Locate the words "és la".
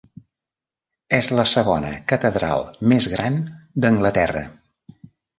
1.17-1.43